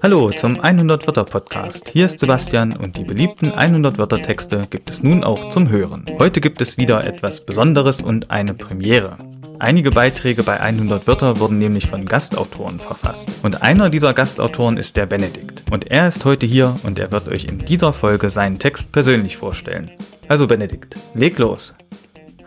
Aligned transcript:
Hallo 0.00 0.30
zum 0.30 0.60
100 0.60 1.08
Wörter 1.08 1.24
Podcast. 1.24 1.88
Hier 1.88 2.06
ist 2.06 2.20
Sebastian 2.20 2.76
und 2.76 2.96
die 2.96 3.02
beliebten 3.02 3.50
100 3.50 3.98
Wörter 3.98 4.22
Texte 4.22 4.62
gibt 4.70 4.90
es 4.90 5.02
nun 5.02 5.24
auch 5.24 5.50
zum 5.50 5.70
Hören. 5.70 6.06
Heute 6.20 6.40
gibt 6.40 6.60
es 6.60 6.78
wieder 6.78 7.04
etwas 7.04 7.44
Besonderes 7.44 8.00
und 8.00 8.30
eine 8.30 8.54
Premiere. 8.54 9.16
Einige 9.58 9.90
Beiträge 9.90 10.44
bei 10.44 10.60
100 10.60 11.08
Wörter 11.08 11.40
wurden 11.40 11.58
nämlich 11.58 11.88
von 11.88 12.06
Gastautoren 12.06 12.78
verfasst. 12.78 13.28
Und 13.42 13.62
einer 13.62 13.90
dieser 13.90 14.14
Gastautoren 14.14 14.76
ist 14.76 14.96
der 14.96 15.06
Benedikt. 15.06 15.64
Und 15.72 15.90
er 15.90 16.06
ist 16.06 16.24
heute 16.24 16.46
hier 16.46 16.76
und 16.84 17.00
er 17.00 17.10
wird 17.10 17.26
euch 17.26 17.46
in 17.46 17.58
dieser 17.58 17.92
Folge 17.92 18.30
seinen 18.30 18.60
Text 18.60 18.92
persönlich 18.92 19.36
vorstellen. 19.36 19.90
Also 20.28 20.46
Benedikt, 20.46 20.96
leg 21.14 21.38
los. 21.38 21.74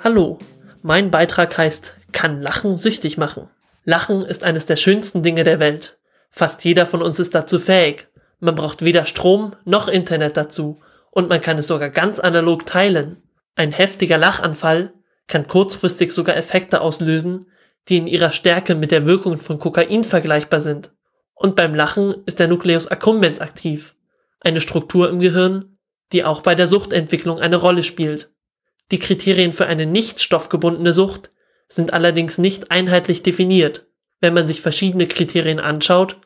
Hallo, 0.02 0.40
mein 0.84 1.12
Beitrag 1.12 1.58
heißt 1.58 1.97
Kann 2.18 2.42
Lachen 2.42 2.78
süchtig 2.78 3.20
machen. 3.20 3.48
Lachen 3.84 4.24
ist 4.24 4.44
eines 4.44 4.66
der 4.66 4.76
schönsten 4.76 5.22
Dinge 5.22 5.44
der 5.44 5.60
Welt. 5.60 6.00
Fast 6.32 6.64
jeder 6.66 6.88
von 6.88 7.04
uns 7.04 7.20
ist 7.20 7.36
dazu 7.36 7.60
fähig. 7.60 8.08
Man 8.40 8.56
braucht 8.56 8.84
weder 8.84 9.06
Strom 9.06 9.56
noch 9.66 9.88
Internet 9.88 10.36
dazu 10.36 10.80
und 11.12 11.30
man 11.30 11.42
kann 11.42 11.60
es 11.60 11.68
sogar 11.68 11.92
ganz 11.92 12.18
analog 12.18 12.66
teilen. 12.66 13.22
Ein 13.54 13.72
heftiger 13.72 14.18
Lachanfall 14.18 14.96
kann 15.28 15.46
kurzfristig 15.46 16.12
sogar 16.12 16.36
Effekte 16.36 16.82
auslösen, 16.82 17.52
die 17.88 17.98
in 17.98 18.08
ihrer 18.08 18.32
Stärke 18.32 18.74
mit 18.74 18.90
der 18.90 19.06
Wirkung 19.06 19.38
von 19.38 19.60
Kokain 19.60 20.04
vergleichbar 20.04 20.60
sind. 20.60 20.90
Und 21.36 21.56
beim 21.56 21.76
Lachen 21.76 22.12
ist 22.26 22.40
der 22.40 22.48
Nucleus 22.48 22.88
accumbens 22.88 23.42
aktiv, 23.42 23.96
eine 24.40 24.62
Struktur 24.62 25.08
im 25.08 25.20
Gehirn, 25.20 25.78
die 26.14 26.24
auch 26.24 26.42
bei 26.42 26.56
der 26.56 26.66
Suchtentwicklung 26.66 27.40
eine 27.40 27.58
Rolle 27.58 27.84
spielt. 27.84 28.32
Die 28.90 28.98
Kriterien 28.98 29.54
für 29.54 29.68
eine 29.68 29.86
nicht 29.86 30.20
stoffgebundene 30.20 30.94
Sucht 30.94 31.30
sind 31.70 31.94
allerdings 31.94 32.38
nicht 32.38 32.72
einheitlich 32.72 33.24
definiert. 33.24 33.86
Wenn 34.20 34.34
man 34.34 34.48
sich 34.48 34.62
verschiedene 34.62 35.08
Kriterien 35.08 35.60
anschaut, 35.60 36.18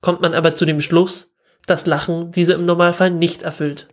kommt 0.00 0.20
man 0.20 0.34
aber 0.34 0.54
zu 0.54 0.64
dem 0.64 0.80
Schluss, 0.80 1.34
dass 1.66 1.86
Lachen 1.86 2.32
diese 2.32 2.54
im 2.54 2.64
Normalfall 2.64 3.10
nicht 3.10 3.42
erfüllt. 3.42 3.88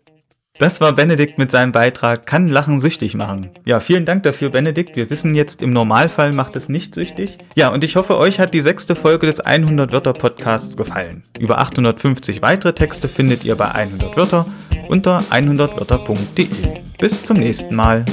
Das 0.59 0.81
war 0.81 0.94
Benedikt 0.94 1.38
mit 1.38 1.52
seinem 1.52 1.72
Beitrag 1.72 2.26
Kann 2.26 2.48
Lachen 2.48 2.80
süchtig 2.80 3.14
machen. 3.14 3.52
Ja, 3.66 3.80
vielen 3.80 4.06
Dank 4.06 4.23
dafür, 4.23 4.50
Benedikt. 4.50 4.96
Wir 4.96 5.09
wissen 5.12 5.36
jetzt, 5.36 5.62
im 5.62 5.72
Normalfall 5.72 6.31
macht 6.31 6.56
es 6.56 6.68
nicht 6.68 6.96
süchtig. 6.96 7.38
Ja, 7.56 7.70
und 7.70 7.84
ich 7.84 7.96
hoffe, 7.96 8.18
euch 8.18 8.40
hat 8.40 8.56
die 8.56 8.62
sechste 8.62 8.96
Folge 8.96 9.28
des 9.28 9.40
100 9.40 9.92
Wörter 9.92 10.14
Podcasts 10.14 10.76
gefallen. 10.76 11.24
Über 11.38 11.59
850 11.59 12.42
weitere 12.42 12.74
Texte 12.74 13.08
findet 13.08 13.44
ihr 13.44 13.56
bei 13.56 13.70
100 13.70 14.18
Wörter 14.18 14.48
unter 14.90 15.20
100wörter.de. 15.30 16.48
Bis 16.98 17.24
zum 17.24 17.38
nächsten 17.38 17.76
Mal. 17.76 18.06